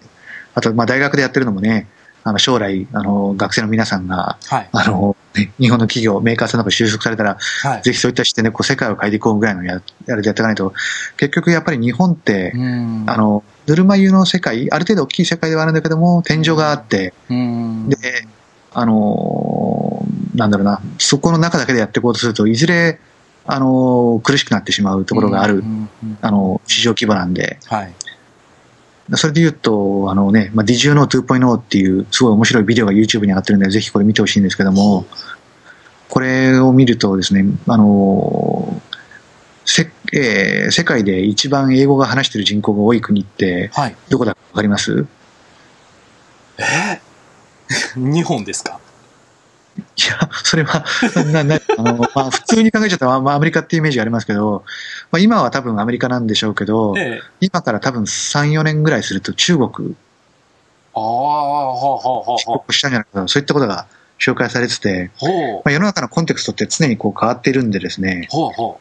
[0.55, 1.87] あと、まあ、大学でやってるのもね、
[2.23, 4.69] あの、将来、あの、学生の皆さんが、はい。
[4.71, 7.81] あの、ね日本の企業、メーカーさんとか就職されたら、はい。
[7.81, 10.73] ぜひそういった視点でこう世界を変えていこうぐらいのややるでやっていかないと、
[11.17, 17.89] 結局やっぱり日本って、うんあ、の、ぬるま湯の世界、ある程度大きい世界ではあるんだけども、天井があって、うん。
[17.89, 17.97] で、
[18.73, 22.99] あのーなんだろうな、そこの中だけでやっていこうとすると、いずれ、
[23.45, 27.93] あのー苦しくなってしまうところがある、うんうんあの、市場規模なんで、はい。
[29.15, 35.05] それで言うと、あのね、まあ、Did you know 2.0っていう、すごい面白いビデオが YouTube に上がってるんで、ぜひこれ見てほしいんですけども、
[36.09, 38.89] これを見るとですね、あのー
[39.65, 43.95] せえー世界で一番英語が話してる人口が多い国って、はい。
[44.09, 45.05] どこだかわかります？
[46.57, 46.99] え？
[47.95, 48.79] ー 日本ですか？
[49.79, 50.83] いや、それは、
[51.31, 54.63] な、な、あの、まあ、普通に考えちゃったら、まあ、アメリカっていうイメージがありますけど、
[55.11, 57.21] まあ、今は多分アメリカなんでしょうけど、ええ。
[57.41, 59.95] 今から多分3、4年ぐらいすると中国、
[60.93, 62.37] ああ、ほうほうほうほう。
[62.37, 63.87] 帰国したんじゃないかな、そういったことが
[64.19, 65.11] 紹介されてて。
[65.21, 65.27] ま
[65.65, 68.79] あ、世の中のコンテクストって常にこう変わっているんでですね、ほうほ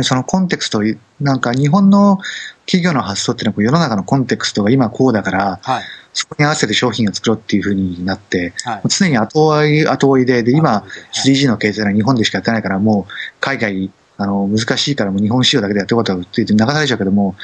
[0.00, 0.80] そのコンテクスト、
[1.20, 2.18] なんか日本の
[2.64, 5.70] 企業の発想っていうのは世の中のコンテクストが今こうだから、う。
[5.70, 5.82] はい。
[6.14, 8.82] そこに合わせて商品を作ろうっていうふうになって、はい。
[8.88, 17.34] 常に後追い、後追いで、で、今、はい 3G の経済は日本でしかやってないから、もう海外、あの、難しいからもう日本市場だけでやっていこうとって言って流されちゃうけども、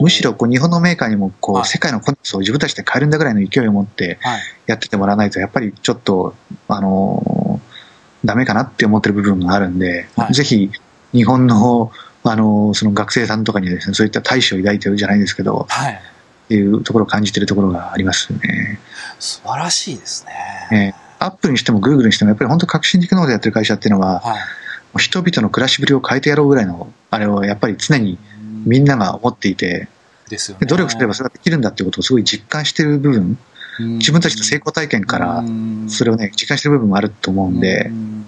[0.00, 4.40] むしろこう日本のメーカーにもこうはい世界のコンテクストを自分たちで変えるんだぐらいの勢いを持ってはい。
[4.66, 6.34] やってってもらわないと、やっぱりちょっと、
[6.68, 7.76] あのー
[8.24, 10.70] ダメかなって思ってる部分があるんで、はいぜひ
[11.16, 11.90] 日本の
[12.28, 15.92] あの、その学生さんとかにですね、そういった大志を抱いてるじゃないですけど、はい。
[15.92, 18.80] っていうところを感じてるところがありますね。
[19.18, 20.92] 素晴らしいですね。
[20.94, 24.98] えーアップルにしてもグーグルにしても、やっぱり本当革新的なことをやってる会社っていうのは、はい。
[24.98, 28.18] 人々の暮らしぶりを変えてやろうぐらいの、あれをやっぱり常に
[28.66, 29.88] みんなが思っていて、
[30.28, 30.60] ですよね。
[30.60, 33.38] で努力すればそれができるんだっていうことをすごい実感してる部分、
[33.78, 35.42] 自分たちの成功体験から、
[35.88, 38.26] それをね、実感してる部分もあると思うんでう、ん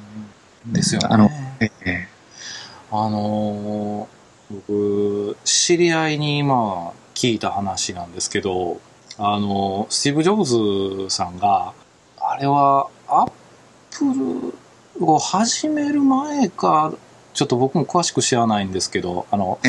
[0.73, 1.09] ですよね。
[1.11, 2.09] あのええ
[2.91, 4.19] あのー
[4.51, 8.81] 僕、知り合いにまあ聞いた話なんですけど、
[9.19, 10.45] あのースティーブ・ジョブ
[11.09, 11.75] ズさんが、
[12.19, 13.33] あれはアッ
[13.91, 14.05] プ
[15.01, 16.95] ルを始める前か、
[17.35, 19.61] ちょっと僕も詳しく知らないんですけど、あの、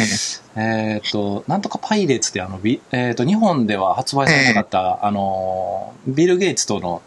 [0.56, 1.08] ええ。
[1.08, 7.02] っ、と、なんとかパイレーツってあの、ビえっ、と、日本では発売されなかった、あのー、ビル・ゲイツとの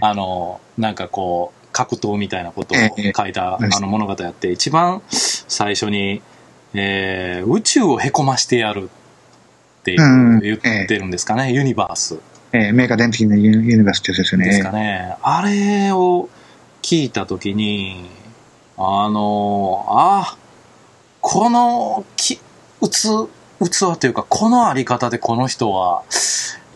[0.00, 3.12] あの、なんかこう、格闘みたいなことをええ。
[3.16, 3.68] 書いた、ええ。
[3.72, 6.22] あの物語やって、一番最初に、
[6.74, 12.18] えー宇宙をへこましてやるって言ってるんですかね、ユニバース。
[12.52, 12.72] ええ。
[12.72, 14.80] メーカー電的なユニユニバースってやつですよですかね。
[14.80, 15.16] ね。
[15.22, 16.28] あれを
[16.82, 18.08] 聞いたときに、
[18.76, 20.36] あの、あ、
[21.20, 22.40] このき、
[22.80, 23.08] うつ、
[23.60, 26.02] 器というか、このあり方でこの人は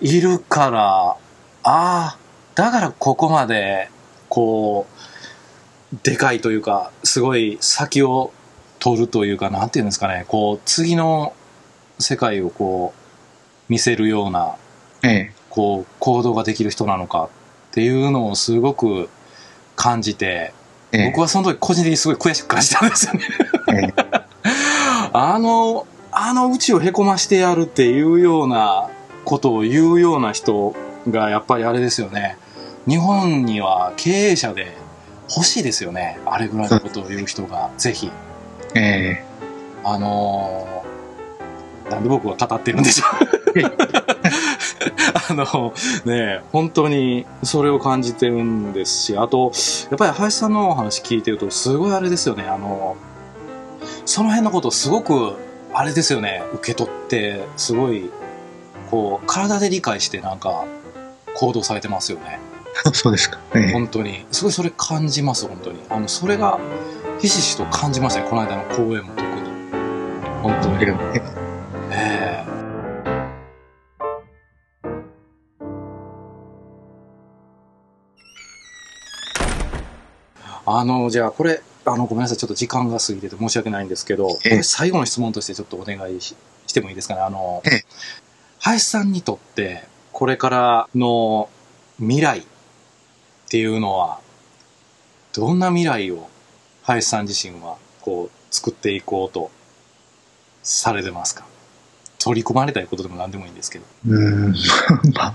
[0.00, 1.16] いるから、
[1.62, 2.18] ああ、
[2.54, 3.88] だからここまで、
[4.32, 4.86] こ
[5.92, 8.32] う、でかいというか、すごい先を
[8.78, 11.34] 取るというか、なんていうんですかね、こう、次の
[11.98, 14.56] 世界をこう、見せるような、
[15.02, 17.28] ええこう、行動ができる人なのかっ
[17.72, 19.10] ていうのをすごく
[19.76, 20.54] 感じて、
[20.92, 23.20] ええ僕はその時個人的にすごい悔しく感じたんですよね。
[23.68, 23.94] ええ
[25.12, 28.88] あの、あの宇宙をへこましてやるっていうような
[29.26, 30.74] ことを言うような人
[31.06, 32.38] がやっぱりあれですよね。
[32.86, 34.76] 日本には経営者で
[35.28, 36.18] 欲しいですよね。
[36.26, 38.10] あれぐらいのことを言う人が、ぜひ。
[38.74, 39.22] え
[39.84, 40.72] あのー
[41.90, 43.04] なんで僕は語ってるんでしょ
[43.54, 43.64] うえ
[45.28, 45.74] あの、
[46.06, 49.52] ねえ本当にそれを感じてるんですし、あと、
[49.90, 52.96] やっぱり林さんのお話聞いてると、すごいあれですよね、あの、
[54.06, 55.34] その辺のことをすごく、
[55.74, 58.10] あれですよね、受け取って、すごい、
[58.90, 60.64] こう、体で理解してなんか、
[61.34, 62.38] 行動されてますよね。
[62.92, 63.38] そうですか。
[63.54, 64.24] ええ本当に。
[64.32, 65.80] すごいそれ感じます、本当に。
[65.88, 66.58] あの、それが、
[67.20, 69.50] ひしひしと感じましたね、この間の公演も特に。
[70.42, 70.84] 本当に。
[70.84, 71.22] え
[71.90, 72.52] ええ
[80.64, 87.20] あの、じゃあこれ、あの、ごめんなさい、ちょっと時間が過ぎてて申し訳ないんですけど、こええれ最後の質問としてちょっとお願いししてもいいですかね？
[87.20, 87.84] あの、ええ
[88.60, 91.48] 林さんにとって、これからの
[91.98, 92.46] 未来
[93.52, 94.18] っていうのは、
[95.34, 96.30] どんな未来を
[96.84, 99.50] 林さん自身は、こう、作っていこうと
[100.62, 101.44] されてますか？
[102.18, 103.84] 取り込まれたいことでも何でもいいんですけど。
[104.08, 104.54] うーん、
[105.12, 105.34] まあ、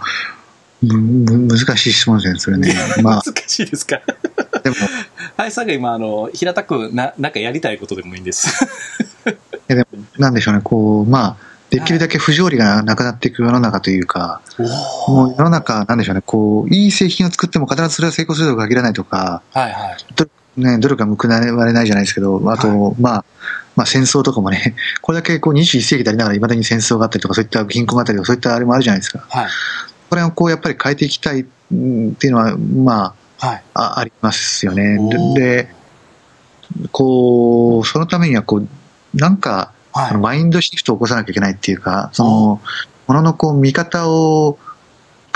[0.81, 2.73] 難しい質問ですね、それね。
[3.03, 4.01] まあ、難しいですか？
[4.63, 4.75] でも、
[5.37, 8.65] 林さんが今、あの、平たくな、なんかやりたいことでもいいんです。
[9.69, 14.41] えでもなんでしょうね、こう、まあ、できるだけ不条理がなくなっていく世の中というか、
[15.07, 20.61] おもう世の中、なんでしょうね、こう、いい製品を作っても必ずそれは成功するとは限らないとか、はいはい。
[20.61, 23.25] ね、努力が報われないじゃないですけど、あと、まあ、
[23.75, 29.23] まあ戦争とかもね、 これだけこう21世紀でありながら未だに戦争があったりとか、そういった貧困があったりとか、そういったあれもあるじゃないですか。
[29.29, 29.47] はい。
[30.09, 33.61] これをこう、やっぱり変えていきたいうんっていうのは、まはい。
[33.73, 34.97] あ、あありますよね
[35.35, 35.69] で
[36.91, 38.67] こう、そのためには、こう、
[39.13, 42.61] なんか、はいマインドシフトを起こさなきゃいけないっていうか、その、
[43.07, 44.57] もののこう、見方を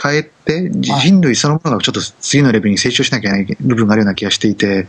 [0.02, 4.88] 変えて、人類そのものがちょっと次のレベルに成長しなきゃいけない部分があるような気がしていて、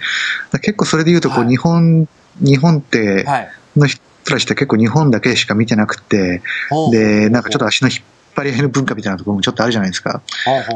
[0.63, 2.09] 結構それで言うと、こう、はい日本、
[2.41, 3.49] 日本って、はい。
[3.77, 6.43] の人たちって結構日本だけしか見てなくて、
[6.91, 7.99] で、なんかちょっと足の引っ
[8.35, 10.23] 張り合いの文化みたいなところもちょっとあるじゃないですか。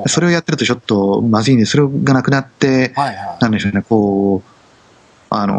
[0.07, 2.93] それをやってるとちょっとまずいんで、それがなくなって。
[3.41, 4.57] なんでしょうね、こう、
[5.29, 5.57] あの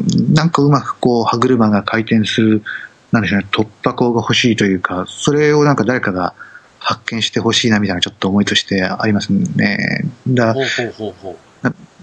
[0.00, 2.62] ーなんかうまくこう、歯車が回転する、
[3.10, 6.34] なんでしょうね、突破口が欲しいというか、それをなんか誰かが
[6.78, 10.04] 発見してほしいなみたいなちょっと思いとしてありますね。
[10.26, 11.36] だほうほうほうほう。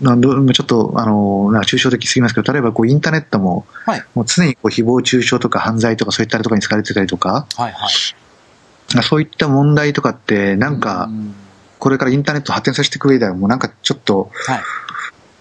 [0.02, 9.04] などちょっと、あのーな抽象的すぎますけど、例えばこう、インターネットも、はいもう常にこう誹謗中傷とか犯罪とかそういったところに使われてたりとか、はいはい。
[9.04, 11.36] そういった問題とかって、なんうか、ん
[11.80, 14.62] これからインターネットを発展させていく上では、もうなんかちょっと、はい。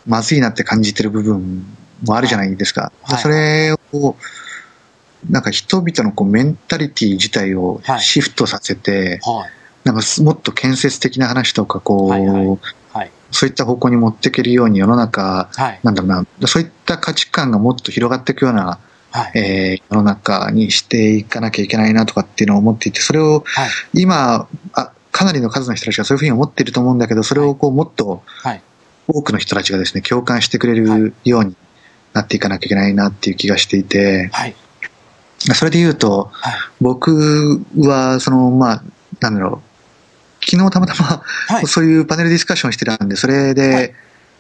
[0.07, 1.67] まずいなって感じてる部分
[2.05, 2.93] もあるじゃないですか。
[3.03, 4.17] はいそれを、
[5.29, 9.51] なんか人々のこうメンタリティ自体をはいシフトさせて、はい。
[9.85, 12.59] なんかすもっと建設的な話とか、こう、はいはい
[12.93, 13.11] はい。
[13.31, 15.81] そういった方向に持っていけるように世の中、はい。
[15.83, 18.79] なんだろうな、そういった価値観がもっと広がっていくような
[19.11, 19.33] はい。
[19.35, 23.71] えー世の中にしていかなきゃいけないなとかっていうのを思っていて、それをはい。
[23.95, 28.63] 今、あかなりの数の人たちがそういうふうに思っていると思うんだけど、それをこうもっとはい。
[29.11, 31.57] 多くの人たちがですね、共感してくれはいるように
[32.13, 34.55] なっていかなきゃいけないなっていう気がしていて、はい。
[35.55, 36.55] それで言うと、はい。
[36.81, 38.83] 僕は、その、まあ、
[39.21, 39.63] なんだろ
[40.43, 41.67] う、昨日たまたま、はい。
[41.67, 43.95] そういうパネルディスカッションしてたんで、それで、はい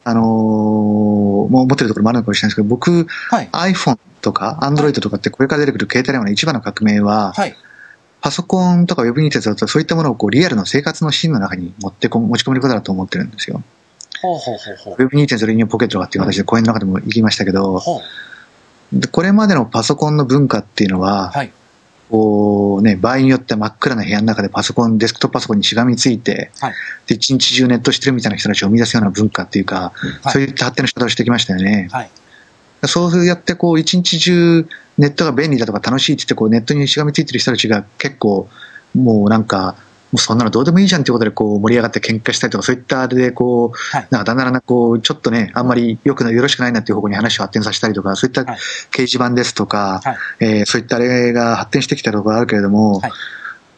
[0.04, 3.48] あのーもう持ってるところもあるのかもしれないですけど、僕、はい。
[3.52, 7.54] iPhone とか Android とかってこれから出てくる携帯電話の一番の革命は、はい。
[8.20, 13.62] パソコンとか Web ニーテだとそういったものをこうリアルの生活のシーンの中に持ってこ持ち込めることだと思ってるんですよ。
[14.22, 14.96] ほうほうほうほう。
[14.98, 17.81] Web 2.0インポケットとかっていう形で講演の中でも言いましたけど、
[19.12, 21.52] これまでのパソコンの文化っていうのは、はい。
[22.11, 26.74] こうね、場合によっては真っ暗な部屋の中でパソコン、デスクトップパソコンにしがみついて、はい
[27.07, 31.88] で一日中ネットしてるみたいな人たちを生み出すような文化っていうか、はいそういった発展の仕方をしてきましたよね。
[31.92, 32.11] はい。
[32.87, 38.48] そうやってこう一日中ネットが便利だとか楽しいって言ってこうネットにしがみついてる人たちが結構
[38.94, 39.74] もうなんか、も
[40.12, 44.09] うそんなのどうでもいいじゃんっていうことでこう盛り上がって喧嘩したりとかそういったあれでこう、はい。
[44.11, 48.59] なんかだんだんこうちょっとね、あんまりよくないよろしくないなっていう方向に話を発展させたりとか、そういったはい。
[48.90, 50.16] 掲示板ですとか、はい。
[50.40, 53.12] えーそういったあれが発展してきたところがあるけれども、はい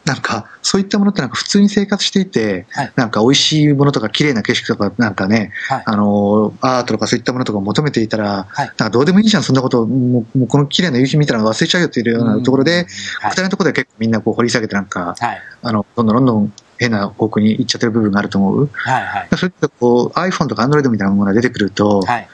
[0.05, 5.83] なんかそういったものってなんか普通に生活していて、はいなんか美味しいものとか綺麗な景色とかなんかね、はい。
[5.85, 13.31] あのアートとかそういったものとかを求めていたら、はいなんかどうでもいいじゃん、そんなこと、もうもうこの綺麗な夕日見たら忘れちゃうよっていうようなところで、はい二。
[13.31, 15.41] 人のところで結構みんなこう掘り下げてなんか、はい。
[15.61, 18.69] あの、どんどんどんどん変な方向に行っちゃってる部分があると思う。
[18.73, 19.05] はい。
[19.05, 19.27] はい。
[19.37, 22.27] そういったこう iPhone とか Android みたいなものが出てくると、はい。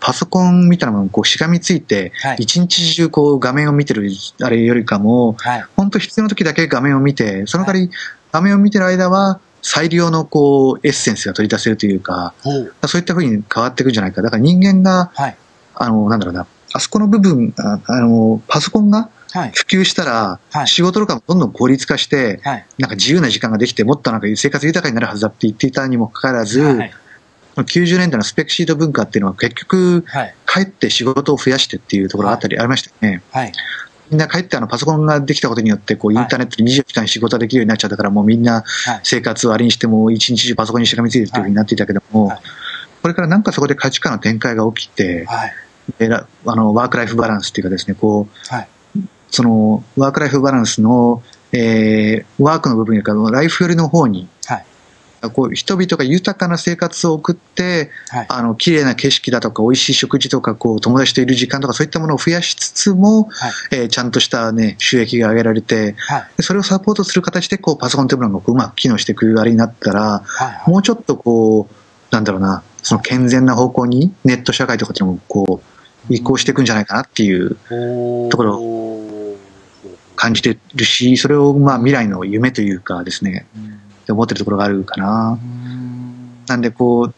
[0.00, 2.36] パソコンみたいなものにこうしがみついて、はい。
[2.40, 4.10] 一日中こう画面を見てる
[4.42, 5.64] あれよりかも、はい。
[5.76, 7.90] 本当必要な時だけ画面を見て、その代わり
[8.32, 12.34] 画面を見てる間は最良のこうエッセンスが取り出せるというか。
[12.86, 14.22] そういった風に変わっていくんじゃないか。
[14.22, 15.36] だから人間が、はい。
[15.74, 19.50] あの、なんだろうな、あそこの部分、ああの、パソコンがはい。
[19.52, 22.66] 普及したら、はい仕事とかもどんどん効率化して、はい。
[22.78, 26.92] なんか自由な時間ができて、もっとなんか生活豊かになるはずだって言っていたにもかかわらず、はい。
[27.56, 30.34] 90年代のスペックシート文化っていうのは結局、はい。
[30.46, 33.22] 帰って仕事を増やしてっていうところがあったりありましたよね。
[33.30, 33.52] はい。
[34.10, 39.00] みんな帰ってあのパソコンができたことによって、こうイはいンターネットで24時間仕事ができるようになっちゃったから、もうみんなはい。
[39.02, 42.38] 生活をあれにしても一日中パソコンにしがみついてるっていうふうになっていたけども、はい
[43.02, 48.68] これからなんかそこで価値観の転換が起きて、あのワークライフバランスっていうかですね、こう、はい
[49.28, 54.28] そのワークライフバランスの、えーワークの部分よりかライフ寄りの方に、はい
[55.30, 58.26] こう人々が豊かな生活を送って、はい。
[58.28, 63.52] あの綺麗な景色だとか美味しい食事とかこう友達といる時間とかそういったものを増やしつつも、はい。
[63.72, 66.30] えーちゃんとした、ね、収益が上げられてはい。
[66.36, 70.70] でそれをサポートする形でこうパソコンというものがこううまく機能していくあれになったらはい。
[70.70, 71.74] もうちょっとこう
[72.14, 75.60] なんだろうなその健全な方向にネット社会とかっていうのもこ
[76.08, 77.56] う移行していくんじゃないかなっていう
[78.30, 78.60] ところ
[80.16, 85.38] 感じてるしそれをまあ未来の夢というかですねうんって思ってるところがあるかな。
[85.42, 85.94] うん
[86.46, 87.10] なんでこ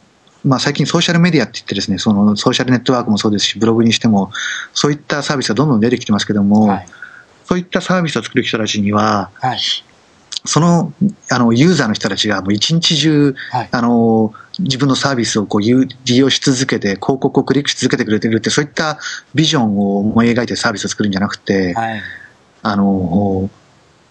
[0.45, 4.31] う、まあ、最近ソーシャルメディアって言ってですね、そのソーシャルネットワークもそうですし、ブログにしても、
[4.73, 6.87] そういったサービスがどんどん出てきてますけども、はい。
[7.45, 9.59] そういったサービスを作る人たちには、はい。
[10.45, 10.93] その
[11.33, 13.69] あのユーザーの人たちがもう一日中、はい。
[13.73, 18.99] あの自分のサービスをこう有利用し続けて、広告をクリックし続けてくれてるって、そういった
[19.35, 22.01] ビジョンを思い描いてサービスを作るんじゃなくて、はい。
[22.63, 23.51] あの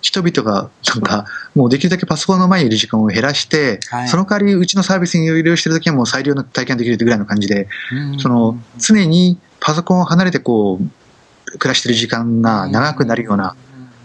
[0.06, 13.56] 人々がなんか、もうできるだけパソコンの前にいる時間を減らして、はいその代わりうちのサービスに利用してるときはもう最良の体験できるぐらいの感じで、うんその常にパソコンを離れてこう暮らしてる時間が長くなるような、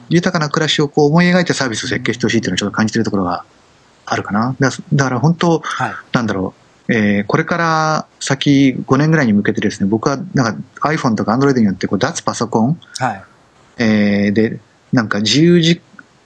[0.08, 3.44] 豊かな暮らしをこう思い描いてサービスを設計してほしいっていうのをちょっと感じてるところが
[4.06, 4.56] あるかな。
[4.58, 5.92] だだから本当、はい。
[6.12, 6.54] なんだろ
[6.88, 13.24] う、えーこれから先5年ぐらいに向けてですね、僕はなんか iPhone とか Android によってこう脱パソコン、はい。
[13.78, 14.60] えーで、
[14.92, 15.80] なんか自由じ、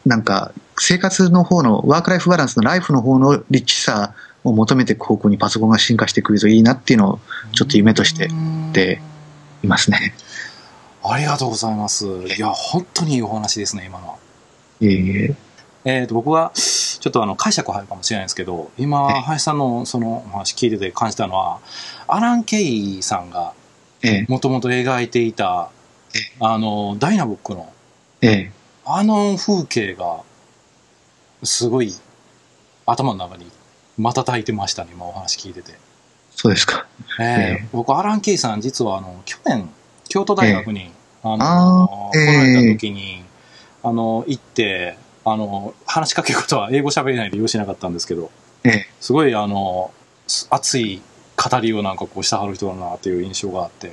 [0.05, 7.21] なんか生活の方のワークライフバランスのライフの方のリッチさを求めていく方向にパソコンが進化してくるといいなっていうのを
[7.53, 8.29] ちょっと夢として
[8.73, 9.01] て
[9.63, 10.15] いますね。
[11.03, 12.07] ありがとうございます。
[12.07, 14.15] いや、本当にいいお話ですね、今のは。
[14.81, 15.35] いえいえ。
[15.87, 21.61] えー、と僕はちょっとあの解釈入るかもしれないですけど今ええ林さんのそのお話聞いてて感じたのは
[22.09, 23.53] アラン・ケイさんが
[24.03, 25.69] ええもともと描いていた
[26.15, 27.71] えあのダイナブックの
[28.23, 28.53] ええ
[28.87, 30.21] あの風景が
[31.43, 31.93] すごい
[32.87, 33.47] 頭の中に
[33.97, 35.75] 瞬いてましたね今お話聞いてて、
[36.31, 36.87] そうですか。
[37.21, 39.69] ええー僕アラン・ケイさん実はあの去年
[40.09, 40.91] 京都大学に、
[41.23, 43.25] あのあー来られええた時に、
[43.83, 48.31] あの行ってあの話しかけることは英語喋れないでよしなかったんですけど
[48.65, 48.87] ええ。
[49.01, 49.93] すごいあの
[50.27, 51.03] す熱い
[51.37, 53.93] 語りをなんかこうしてはる人だなっていう印象があって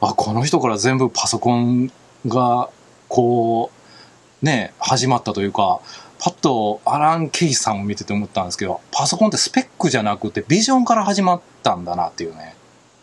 [0.00, 1.92] あ、この人から全部パソコン
[2.26, 2.70] が、
[3.08, 3.79] こう、
[4.42, 5.80] ね、始まったというか、
[6.18, 12.54] パッとアラン・ケイさんを見てて思ったんですけど、パソコンってスペックじゃなくてビジョンから始まったんだなっていうね。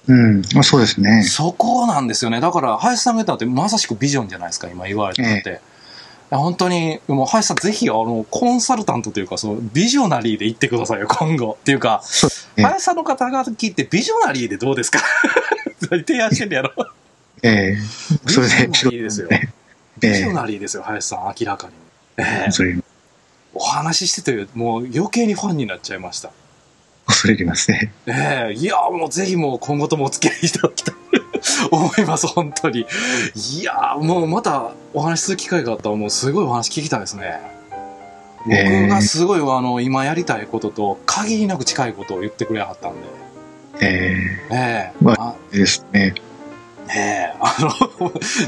[0.07, 1.23] うん、まあそうですね。
[1.23, 2.39] そこなんですよね。
[2.39, 5.49] だから、林さんが言ったのってまさしくビジョンじゃないですか、今言われてて。
[5.49, 5.53] い
[6.33, 11.57] や本当に、もう林さんぜひ、あの、コンサルタントというか、そう、ビジョナリーで言ってくださいよ、今後。
[11.59, 12.61] っていうか、そう。
[12.61, 14.99] 林さんの方々聞いて、ビジョナリーでどうですか？
[15.89, 16.71] 何提案してんのやろ
[17.43, 17.77] ええ
[18.29, 19.27] それで、ビジョナリーですよ。
[19.31, 19.49] え
[19.99, 21.73] ビジョえナリーですよ、林さん、明らかに。
[22.17, 22.75] ええそれ、
[23.53, 26.31] お話ししてて、もう余計にファンになっちゃいました。
[27.07, 27.91] 恐れ入りますね。
[28.05, 30.95] ええいや、もうぜひもう今後ともお付き合いいただきたい
[31.71, 32.85] 思います、本当に。
[33.59, 37.39] いや、もうまたお話しする機会があったら、もうすごいお話聞きたいですね。
[38.45, 43.07] 僕がすごい、あの、今やりたいことと、限りなく近いことを言ってくれはったんで。
[43.79, 44.17] え
[44.49, 46.15] ええまあえですね。
[46.95, 47.55] ええあ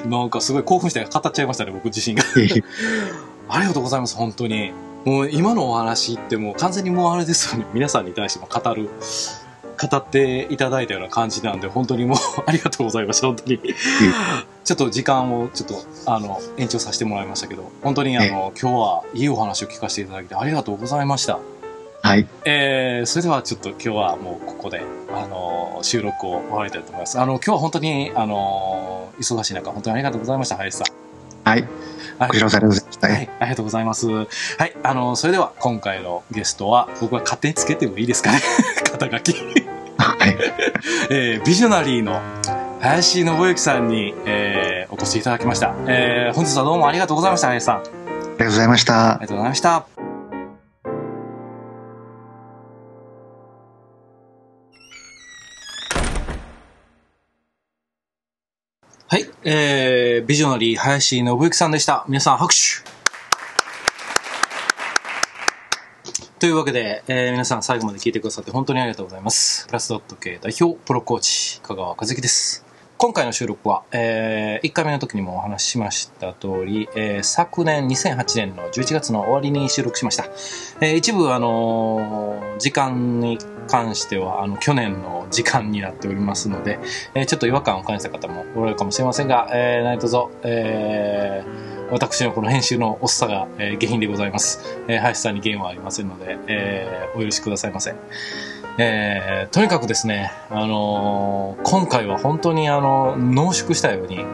[0.06, 2.24] の、 なんかすごい興奮して語っちゃいましたね、僕自身が。
[3.50, 4.72] ありがとうございます、本当に。
[5.06, 7.66] もう今のお話ってもう完全にもうあれですよね。
[7.74, 8.90] 皆さんに対しても語る、
[9.90, 13.60] 語っていただいたような感じなんで、本当にもう ありがとうございました、本当に。
[14.64, 21.40] ちょっと時間をちょっと、あの、延長させてもらいましたけど、本当にあの、今日はいいお話を聞かせていただいてありがとうございました。
[22.02, 22.28] はい。
[22.46, 24.82] えー、それではちょっと今日はもうここで、
[25.12, 27.20] あの収録を終わりたいと思います。
[27.20, 31.50] あの、今日は本当に、あの忙しい中、本当にありがとうございました、林さん。
[31.50, 31.62] はい。
[32.18, 33.08] はいこちらこそありがとうございました。
[33.08, 34.08] はい、ありがとうございます。
[34.10, 34.26] は
[34.66, 38.42] い、あの、それでは今回のゲストは、僕は勝手につけてもいいですかね？
[38.92, 39.34] 肩書き。
[39.98, 40.38] はい。
[41.12, 42.20] えー、ビジョナリーの
[42.82, 45.74] 林信之さんに、えー、お越しいただきました。
[45.88, 47.76] えー、本日はどうもありがとうございました、林さん。
[47.78, 49.22] あありがとうございましたり。
[49.22, 50.09] がとうございました。
[59.12, 62.06] はい、えー、ビジョナリー林信之さんでした。
[62.08, 62.88] 皆さん拍手。
[66.38, 69.66] というわけで、えー皆さん最後まで聞いてくださって本当にありがとうございます。
[69.66, 72.69] プラスドット系代表プロコーチ、香川和樹です。
[73.02, 80.26] 今回の収録は、えー1回目の時にもお話ししました通り、えー昨年2008年の11月の終わりに収録しました。
[80.82, 83.38] えー一部、あのー時間に
[83.70, 86.78] 関しては、あの、去年の時間になっておりますので、
[87.16, 94.60] えーちょっと違和感を感じた方もおられるかもしれませんが、えー何卒、えー私のこの編集のおっさが、えー下品でございます。
[94.90, 97.96] えー林さんに原はありませんので、えーお許しくださいませ。
[98.82, 104.26] えーとにかくですね、あのー今回は本当にあの、濃縮したように、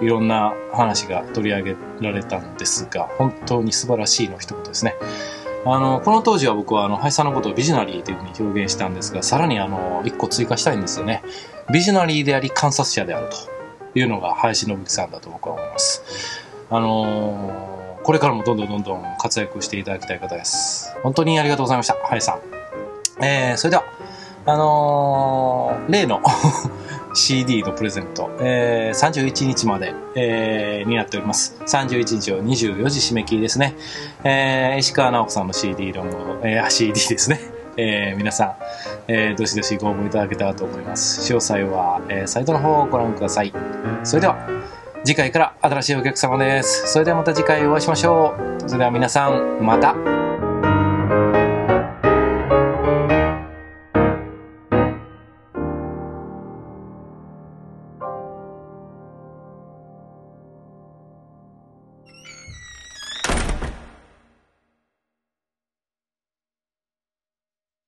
[0.00, 4.96] いろんな話が取り上げられたんですが、本当に素晴らしいの一言ですね。
[5.64, 11.22] あの、この当時は僕はあの、林さんのことをビジナリーというふうに表現したんですが、さらにあの、一個追加したいんですよね。
[11.72, 13.28] ビジョナリーであり観察者である
[13.92, 16.02] というのが林信之さんだと僕は思います。
[16.68, 17.74] あのー
[18.04, 20.94] これからもどんどんどんどん活躍していただきたい方です。
[21.02, 22.53] 本当にありがとうございました、林さん。
[23.20, 23.84] えー、それでは、
[24.46, 26.20] あのー例の
[27.14, 31.56] CD のプレゼント、えー、31日まで、えーになっております。
[31.64, 33.74] 31日を24時締め切りですね。
[34.24, 36.04] えー石川直子さんの CD の、
[36.42, 37.40] えー CD ですね。
[37.76, 38.54] えー皆さん、
[39.08, 41.32] えーどしどしご応募いただけたらと思います。
[41.32, 43.52] 詳細は、えーサイトの方をご覧ください。
[44.02, 44.36] それでは、
[45.04, 46.90] 次回から新しいお客様です。
[46.92, 48.60] それではまた次回お会いしましょう。
[48.68, 50.23] それでは皆さん、また。